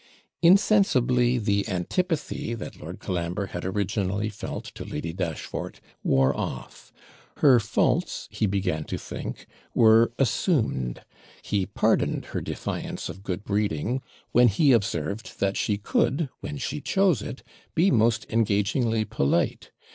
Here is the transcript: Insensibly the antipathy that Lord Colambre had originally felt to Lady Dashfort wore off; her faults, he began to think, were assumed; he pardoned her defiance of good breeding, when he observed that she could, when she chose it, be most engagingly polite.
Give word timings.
Insensibly 0.41 1.37
the 1.37 1.69
antipathy 1.69 2.55
that 2.55 2.75
Lord 2.77 2.99
Colambre 2.99 3.45
had 3.51 3.63
originally 3.63 4.29
felt 4.29 4.63
to 4.73 4.83
Lady 4.83 5.13
Dashfort 5.13 5.79
wore 6.01 6.35
off; 6.35 6.91
her 7.37 7.59
faults, 7.59 8.27
he 8.31 8.47
began 8.47 8.83
to 8.85 8.97
think, 8.97 9.45
were 9.75 10.11
assumed; 10.17 11.03
he 11.43 11.67
pardoned 11.67 12.25
her 12.33 12.41
defiance 12.41 13.09
of 13.09 13.21
good 13.21 13.43
breeding, 13.43 14.01
when 14.31 14.47
he 14.47 14.71
observed 14.71 15.39
that 15.39 15.55
she 15.55 15.77
could, 15.77 16.29
when 16.39 16.57
she 16.57 16.81
chose 16.81 17.21
it, 17.21 17.43
be 17.75 17.91
most 17.91 18.25
engagingly 18.27 19.05
polite. 19.05 19.69